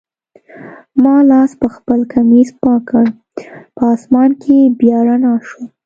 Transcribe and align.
ما 1.03 1.15
لاس 1.29 1.51
پخپل 1.61 1.99
کمیس 2.13 2.49
پاک 2.63 2.81
کړ، 2.89 3.05
په 3.75 3.81
آسمان 3.93 4.29
کي 4.41 4.57
بیا 4.79 4.97
رڼا 5.07 5.33
شول. 5.47 5.65